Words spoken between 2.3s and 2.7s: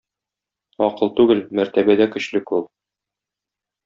кул.